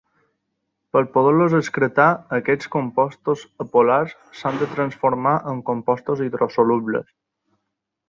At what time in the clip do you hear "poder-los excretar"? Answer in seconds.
1.17-2.07